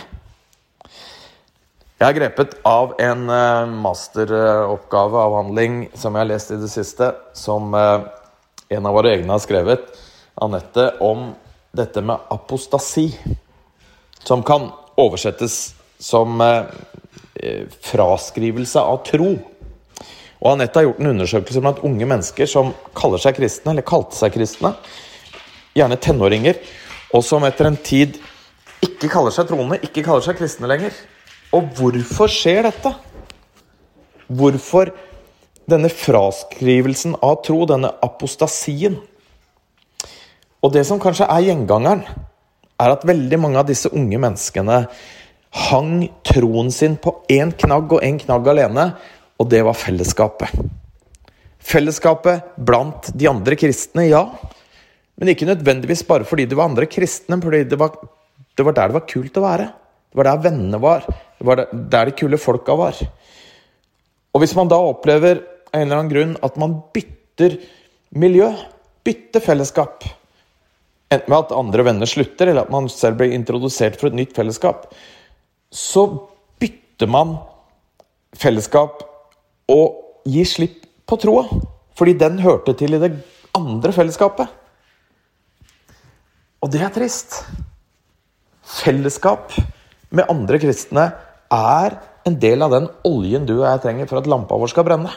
Jeg 2.02 2.08
har 2.08 2.16
grepet 2.16 2.56
av 2.66 2.96
en 2.99 3.28
masteroppgaveavhandling 3.30 3.76
masteroppgave, 3.84 5.20
avhandling, 5.22 5.76
som 5.94 6.16
jeg 6.16 6.25
har 6.25 6.30
lest 6.32 6.50
i 6.50 6.58
det 6.58 6.70
siste, 6.72 7.12
som 7.38 7.70
eh, 7.78 8.08
en 8.75 8.88
av 8.90 8.96
våre 8.96 9.12
egne 9.14 9.30
har 9.30 9.42
skrevet, 9.44 9.84
Anette, 10.42 10.88
om 10.99 11.28
dette 11.70 12.02
med 12.02 12.26
apostasi. 12.34 13.12
Som 14.26 14.42
kan 14.42 14.72
oversettes 14.99 15.76
som 16.02 16.42
eh, 16.42 17.62
fraskrivelse 17.87 18.82
av 18.82 19.04
tro. 19.06 19.37
Og 20.42 20.56
Anette 20.56 20.80
har 20.80 20.88
gjort 20.88 20.99
en 20.99 21.12
undersøkelse 21.12 21.62
blant 21.62 21.82
unge 21.87 22.06
mennesker 22.08 22.49
som 22.50 22.72
kaller 22.99 23.22
seg 23.22 23.37
kristne, 23.38 23.72
eller 23.72 23.87
kalte 23.87 24.18
seg 24.18 24.34
kristne, 24.34 24.72
gjerne 25.78 25.99
tenåringer, 26.02 26.58
og 27.14 27.22
som 27.25 27.46
etter 27.46 27.68
en 27.68 27.78
tid 27.78 28.18
ikke 28.82 29.11
kaller 29.12 29.34
seg 29.34 29.46
troende, 29.46 29.78
ikke 29.87 30.02
kaller 30.02 30.25
seg 30.26 30.40
kristne 30.40 30.70
lenger. 30.70 30.96
Og 31.54 31.70
hvorfor 31.78 32.30
skjer 32.32 32.66
dette? 32.66 32.94
Hvorfor 34.26 34.90
denne 35.70 35.92
fraskrivelsen 35.92 37.14
av 37.22 37.38
tro, 37.46 37.62
denne 37.70 37.92
apostasien? 38.02 38.99
Og 40.62 40.75
det 40.75 40.82
som 40.88 41.00
kanskje 41.02 41.28
er 41.30 41.46
gjengangeren, 41.46 42.02
er 42.82 42.94
at 42.96 43.06
veldig 43.06 43.38
mange 43.38 43.61
av 43.61 43.68
disse 43.68 43.90
unge 43.94 44.18
menneskene 44.18 44.84
hang 45.68 46.06
troen 46.26 46.70
sin 46.75 46.96
på 46.99 47.12
én 47.30 47.52
knagg 47.54 47.92
og 47.92 48.02
én 48.02 48.18
knagg 48.18 48.49
alene, 48.50 48.92
og 49.42 49.50
det 49.50 49.62
var 49.66 49.75
fellesskapet. 49.78 50.54
Fellesskapet 51.62 52.54
blant 52.62 53.11
de 53.18 53.28
andre 53.30 53.58
kristne, 53.58 54.06
ja. 54.06 54.25
Men 55.18 55.32
ikke 55.32 55.49
nødvendigvis 55.49 56.04
bare 56.06 56.26
fordi 56.26 56.46
det 56.50 56.58
var 56.58 56.70
andre 56.70 56.88
kristne, 56.90 57.38
fordi 57.42 57.64
det 57.70 57.78
var, 57.78 57.96
det 58.56 58.66
var 58.66 58.76
der 58.78 58.92
det 58.92 58.99
var 58.99 59.08
kult 59.11 59.38
å 59.38 59.44
være. 59.44 59.68
Det 60.12 60.20
var 60.20 60.28
der 60.28 60.42
vennene 60.46 60.80
var. 60.82 61.06
Det 61.08 61.49
var 61.49 61.66
der 61.72 62.11
de 62.11 62.16
kule 62.18 62.38
folka 62.40 62.76
var. 62.78 62.99
Og 64.32 64.42
hvis 64.42 64.54
man 64.58 64.70
da 64.70 64.78
opplever 64.80 65.42
av 65.42 65.78
en 65.78 65.87
eller 65.87 65.99
annen 65.99 66.12
grunn 66.12 66.34
at 66.44 66.58
man 66.61 66.78
bytter 66.94 67.58
miljø, 68.18 68.50
bytter 69.04 69.42
fellesskap 69.44 70.04
Enten 71.12 71.28
med 71.28 71.42
at 71.42 71.50
andre 71.52 71.84
venner 71.84 72.08
slutter, 72.08 72.49
eller 72.49 72.64
at 72.64 72.72
man 72.72 72.87
selv 72.88 73.18
blir 73.20 73.34
introdusert 73.37 73.99
for 74.00 74.08
et 74.08 74.16
nytt 74.16 74.30
fellesskap, 74.32 74.87
så 75.68 76.06
bytter 76.56 77.11
man 77.11 77.34
fellesskap 78.38 79.02
og 79.73 80.29
gi 80.29 80.45
slipp 80.47 80.85
på 81.09 81.19
troa. 81.21 81.47
Fordi 81.99 82.14
den 82.19 82.41
hørte 82.43 82.75
til 82.79 82.97
i 82.97 83.00
det 83.02 83.12
andre 83.57 83.93
fellesskapet. 83.93 84.49
Og 86.62 86.71
det 86.73 86.83
er 86.85 86.95
trist. 86.95 87.43
Fellesskap 88.62 89.52
med 90.14 90.31
andre 90.31 90.61
kristne 90.62 91.11
er 91.52 91.99
en 92.29 92.38
del 92.41 92.62
av 92.64 92.73
den 92.73 92.88
oljen 93.09 93.47
du 93.49 93.57
og 93.59 93.67
jeg 93.67 93.83
trenger 93.85 94.09
for 94.09 94.21
at 94.21 94.29
lampa 94.31 94.57
vår 94.59 94.71
skal 94.73 94.87
brenne. 94.87 95.11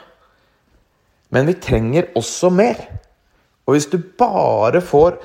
Men 1.33 1.47
vi 1.49 1.57
trenger 1.61 2.11
også 2.17 2.51
mer. 2.53 2.79
Og 3.65 3.75
hvis 3.75 3.89
du 3.91 3.97
bare 3.99 4.81
får 4.83 5.19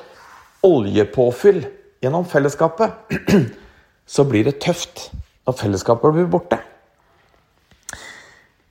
oljepåfyll 0.67 1.63
gjennom 2.01 2.27
fellesskapet, 2.29 3.17
så 4.15 4.25
blir 4.29 4.47
det 4.49 4.61
tøft 4.63 5.09
når 5.47 5.57
fellesskapet 5.61 6.17
blir 6.17 6.31
borte. 6.31 6.61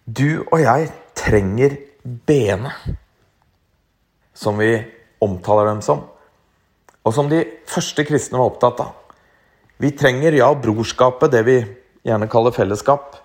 Du 0.10 0.42
og 0.48 0.62
jeg 0.64 0.88
trenger 1.18 1.76
b-ene, 2.02 2.72
som 4.34 4.58
vi 4.58 4.72
omtaler 5.22 5.68
dem 5.68 5.82
som, 5.86 6.06
og 7.04 7.14
som 7.14 7.28
de 7.30 7.44
første 7.70 8.06
kristne 8.08 8.40
var 8.40 8.50
opptatt 8.50 8.80
av. 8.82 8.96
Vi 9.78 9.92
trenger, 10.00 10.34
ja, 10.40 10.48
brorskapet, 10.56 11.34
det 11.36 11.44
vi 11.46 11.58
gjerne 12.08 12.30
kaller 12.32 12.56
fellesskap. 12.56 13.20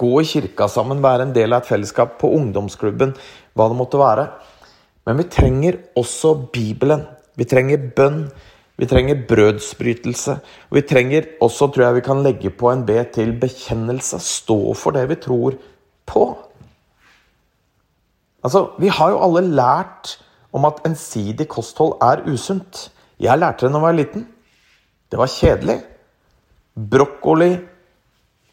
Gå 0.00 0.12
i 0.22 0.28
kirka 0.30 0.70
sammen, 0.72 1.02
være 1.04 1.26
en 1.26 1.34
del 1.36 1.52
av 1.52 1.66
et 1.66 1.68
fellesskap 1.68 2.14
på 2.22 2.30
ungdomsklubben, 2.38 3.12
hva 3.52 3.66
det 3.68 3.78
måtte 3.82 4.00
være. 4.00 4.24
Men 5.04 5.20
vi 5.20 5.28
trenger 5.34 5.80
også 5.98 6.32
Bibelen. 6.54 7.04
Vi 7.36 7.48
trenger 7.50 7.90
bønn. 7.98 8.24
Vi 8.80 8.88
trenger 8.88 9.20
brødsbrytelse. 9.28 10.38
Og 10.70 10.80
vi 10.80 10.84
trenger 10.86 11.28
også, 11.44 11.68
tror 11.68 11.88
jeg 11.88 11.98
vi 11.98 12.06
kan 12.08 12.24
legge 12.24 12.54
på 12.56 12.72
en 12.72 12.86
B 12.88 12.96
til 13.12 13.34
bekjennelse. 13.42 14.22
Stå 14.22 14.58
for 14.78 14.96
det 14.96 15.04
vi 15.12 15.20
tror 15.20 15.60
på. 16.12 16.26
Altså, 18.44 18.70
Vi 18.78 18.88
har 18.88 19.10
jo 19.10 19.22
alle 19.22 19.46
lært 19.48 20.18
om 20.52 20.66
at 20.68 20.82
ensidig 20.86 21.48
kosthold 21.48 21.96
er 22.02 22.24
usunt. 22.28 22.90
Jeg 23.20 23.38
lærte 23.38 23.66
det 23.66 23.72
da 23.72 23.78
jeg 23.78 23.86
var 23.86 23.96
liten. 23.96 24.26
Det 25.10 25.18
var 25.18 25.30
kjedelig. 25.30 25.78
Brokkoli, 26.74 27.58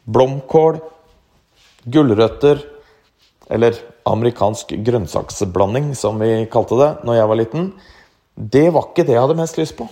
blomkål, 0.04 0.80
gulrøtter 1.88 2.60
Eller 3.50 3.74
amerikansk 4.06 4.76
grønnsaksblanding, 4.86 5.88
som 5.96 6.20
vi 6.20 6.44
kalte 6.52 6.76
det 6.78 6.90
når 7.02 7.16
jeg 7.16 7.28
var 7.28 7.38
liten. 7.40 7.64
Det 8.36 8.68
var 8.72 8.84
ikke 8.86 9.02
det 9.08 9.16
jeg 9.16 9.24
hadde 9.24 9.38
mest 9.40 9.58
lyst 9.58 9.74
på. 9.76 9.88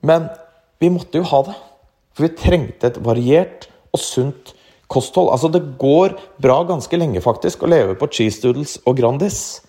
Men 0.00 0.30
vi 0.80 0.88
måtte 0.88 1.20
jo 1.20 1.28
ha 1.28 1.42
det. 1.50 1.56
For 2.16 2.24
vi 2.24 2.32
trengte 2.38 2.88
et 2.88 2.96
variert 3.04 3.68
og 3.92 4.00
sunt 4.00 4.54
kosthold. 4.90 5.30
Altså, 5.32 5.50
det 5.52 5.78
går 5.80 6.16
bra 6.42 6.60
ganske 6.68 6.98
lenge 6.98 7.22
faktisk 7.24 7.64
å 7.64 7.70
leve 7.70 7.96
på 7.98 8.10
cheese 8.10 8.42
doodles 8.42 8.78
og 8.84 8.98
Grandis. 8.98 9.60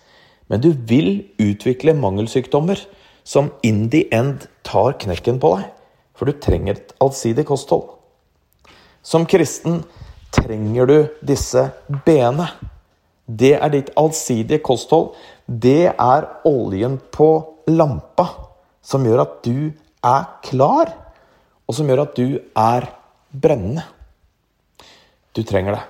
Men 0.50 0.62
du 0.62 0.72
vil 0.74 1.24
utvikle 1.40 1.94
mangelsykdommer 1.96 2.80
som 3.24 3.52
in 3.62 3.86
the 3.90 4.04
end 4.12 4.48
tar 4.66 4.98
knekken 5.00 5.38
på 5.42 5.54
deg. 5.56 5.70
For 6.18 6.28
du 6.28 6.36
trenger 6.38 6.76
et 6.76 6.92
allsidig 7.02 7.46
kosthold. 7.48 7.88
Som 9.02 9.24
kristen 9.26 9.80
trenger 10.34 10.86
du 10.88 10.98
disse 11.26 11.68
b-ene. 12.06 12.50
Det 13.26 13.54
er 13.56 13.72
ditt 13.72 13.90
allsidige 13.98 14.62
kosthold. 14.64 15.14
Det 15.46 15.92
er 15.92 16.28
oljen 16.48 16.98
på 17.14 17.30
lampa 17.70 18.28
som 18.82 19.06
gjør 19.06 19.24
at 19.24 19.34
du 19.46 19.70
er 20.02 20.24
klar, 20.42 20.90
og 21.66 21.76
som 21.76 21.88
gjør 21.88 22.04
at 22.04 22.16
du 22.18 22.38
er 22.58 22.88
brennende. 23.30 23.84
Du 25.32 25.42
trenger 25.42 25.76
det. 25.76 25.82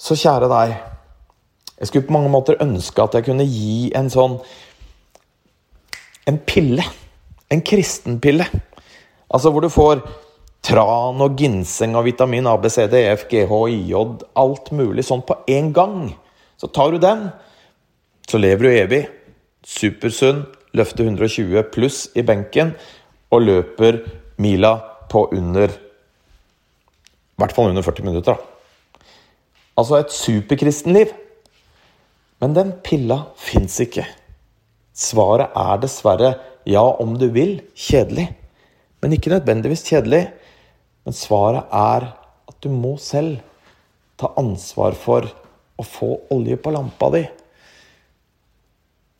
Så 0.00 0.16
kjære 0.18 0.48
deg. 0.50 0.72
Jeg 1.80 1.88
skulle 1.88 2.06
på 2.08 2.16
mange 2.16 2.32
måter 2.32 2.58
ønske 2.60 3.02
at 3.02 3.14
jeg 3.16 3.28
kunne 3.28 3.46
gi 3.46 3.92
en 3.96 4.10
sånn 4.12 4.40
En 6.28 6.36
pille. 6.46 6.84
En 7.50 7.62
kristenpille. 7.64 8.44
Altså 9.30 9.50
hvor 9.50 9.64
du 9.64 9.70
får 9.72 10.02
tran 10.62 11.22
og 11.24 11.38
ginseng 11.40 11.96
og 11.96 12.04
vitamin 12.04 12.46
A, 12.46 12.56
B, 12.60 12.68
C, 12.68 12.84
D, 12.86 13.00
E, 13.08 14.02
alt 14.36 14.72
mulig 14.76 15.04
sånn 15.08 15.24
på 15.26 15.38
én 15.48 15.72
gang. 15.72 16.12
Så 16.60 16.68
tar 16.68 16.92
du 16.92 16.98
den, 16.98 17.30
så 18.28 18.38
lever 18.38 18.62
du 18.62 18.70
evig. 18.70 19.02
Supersunn, 19.66 20.44
løfter 20.76 21.08
120 21.08 21.64
pluss 21.72 22.08
i 22.14 22.22
benken 22.22 22.74
og 23.32 23.42
løper 23.48 24.02
mila 24.38 24.76
på 25.10 25.26
under 25.32 25.72
I 27.40 27.42
hvert 27.46 27.56
fall 27.56 27.70
under 27.70 27.84
40 27.84 28.04
minutter, 28.04 28.36
da. 28.36 29.06
Altså 29.80 29.96
et 29.96 30.12
superkristenliv. 30.12 31.14
Men 32.40 32.52
den 32.56 32.74
pilla 32.84 33.22
fins 33.40 33.78
ikke. 33.80 34.04
Svaret 34.92 35.56
er 35.56 35.80
dessverre 35.80 36.34
ja, 36.68 36.82
om 36.84 37.14
du 37.16 37.30
vil, 37.32 37.62
kjedelig. 37.72 38.26
Men 39.00 39.16
ikke 39.16 39.32
nødvendigvis 39.32 39.86
kjedelig. 39.88 40.26
Men 41.08 41.16
svaret 41.16 41.72
er 41.72 42.10
at 42.52 42.60
du 42.60 42.68
må 42.74 42.98
selv 43.00 43.40
ta 44.20 44.34
ansvar 44.36 44.92
for 45.00 45.24
å 45.80 45.86
få 45.86 46.12
olje 46.36 46.60
på 46.60 46.76
lampa 46.76 47.08
di. 47.16 47.24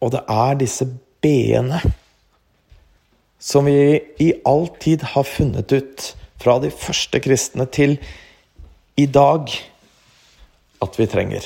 Og 0.04 0.12
det 0.12 0.26
er 0.28 0.60
disse 0.60 0.84
b-ene 1.24 1.80
som 3.40 3.64
vi 3.64 3.96
i 4.20 4.34
all 4.44 4.66
tid 4.80 5.06
har 5.14 5.24
funnet 5.24 5.72
ut, 5.72 6.10
fra 6.40 6.58
de 6.62 6.70
første 6.72 7.20
kristne 7.22 7.66
til 7.68 7.98
i 8.96 9.06
dag, 9.06 9.52
at 10.80 10.96
vi 10.98 11.06
trenger. 11.10 11.44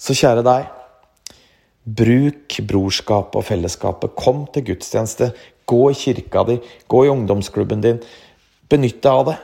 Så 0.00 0.14
kjære 0.16 0.44
deg, 0.46 0.68
bruk 1.84 2.60
brorskapet 2.68 3.40
og 3.40 3.46
fellesskapet. 3.46 4.14
Kom 4.16 4.46
til 4.54 4.70
gudstjeneste. 4.70 5.32
Gå 5.66 5.82
i 5.90 5.98
kirka 5.98 6.44
di. 6.48 6.58
Gå 6.88 7.04
i 7.04 7.12
ungdomsklubben 7.12 7.82
din. 7.84 8.00
Benytt 8.70 9.02
deg 9.02 9.12
av 9.12 9.26
det. 9.30 9.36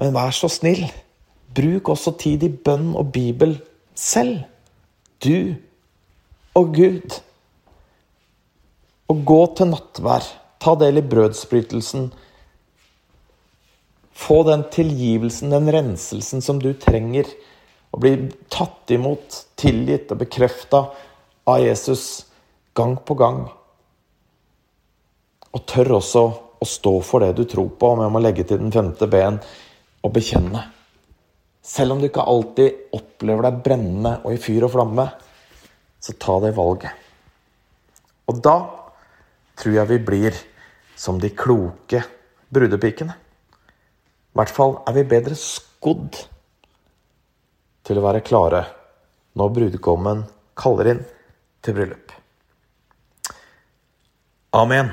Men 0.00 0.14
vær 0.16 0.34
så 0.34 0.50
snill, 0.50 0.88
bruk 1.54 1.92
også 1.92 2.16
tid 2.18 2.42
i 2.42 2.50
bønn 2.50 2.94
og 2.98 3.12
Bibel 3.14 3.58
selv. 3.94 4.42
Du 5.22 5.54
og 6.58 6.74
Gud. 6.74 7.20
Og 9.12 9.22
gå 9.28 9.40
til 9.54 9.70
nattvær. 9.70 10.26
Ta 10.58 10.74
del 10.80 10.98
i 10.98 11.06
brødsbrytelsen. 11.06 12.08
Få 14.14 14.42
den 14.46 14.62
tilgivelsen, 14.70 15.50
den 15.50 15.70
renselsen 15.74 16.42
som 16.42 16.60
du 16.62 16.72
trenger. 16.78 17.26
Og 17.94 18.02
bli 18.02 18.14
tatt 18.50 18.90
imot, 18.94 19.40
tilgitt 19.58 20.10
og 20.14 20.22
bekrefta 20.22 20.86
av 21.50 21.60
Jesus 21.62 22.24
gang 22.74 22.96
på 23.06 23.16
gang. 23.18 23.44
Og 25.54 25.66
tør 25.70 25.96
også 26.00 26.24
å 26.58 26.66
stå 26.66 26.94
for 27.06 27.22
det 27.22 27.34
du 27.38 27.44
tror 27.48 27.70
på, 27.78 27.92
om 27.94 28.02
jeg 28.02 28.14
må 28.14 28.22
legge 28.22 28.46
til 28.48 28.62
den 28.62 28.74
femte 28.74 29.06
ben 29.10 29.38
og 30.04 30.14
bekjenne. 30.14 30.64
Selv 31.64 31.94
om 31.94 32.00
du 32.00 32.08
ikke 32.08 32.26
alltid 32.28 32.96
opplever 32.96 33.46
deg 33.46 33.60
brennende 33.64 34.18
og 34.22 34.34
i 34.34 34.40
fyr 34.40 34.66
og 34.66 34.74
flamme, 34.74 35.06
så 36.02 36.16
ta 36.20 36.36
det 36.44 36.52
valget. 36.56 36.92
Og 38.28 38.40
da 38.44 38.56
tror 39.56 39.78
jeg 39.78 39.90
vi 39.92 40.00
blir 40.10 40.40
som 40.98 41.20
de 41.20 41.30
kloke 41.32 42.02
brudepikene. 42.52 43.16
I 44.34 44.40
hvert 44.40 44.50
fall 44.50 44.72
er 44.82 44.96
vi 44.96 45.02
bedre 45.06 45.36
skodd 45.38 46.16
til 47.86 48.00
å 48.00 48.02
være 48.02 48.24
klare 48.26 48.64
når 49.38 49.52
brudgommen 49.54 50.24
kaller 50.58 50.90
inn 50.90 51.02
til 51.62 51.76
bryllup. 51.76 52.10
Amen. 54.58 54.90